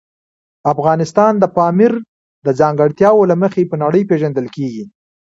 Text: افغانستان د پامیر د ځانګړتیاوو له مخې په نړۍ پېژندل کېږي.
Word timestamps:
افغانستان 0.73 1.33
د 1.39 1.45
پامیر 1.57 1.93
د 2.45 2.47
ځانګړتیاوو 2.59 3.29
له 3.31 3.35
مخې 3.41 3.61
په 3.71 3.75
نړۍ 3.83 4.03
پېژندل 4.09 4.47
کېږي. 4.55 4.85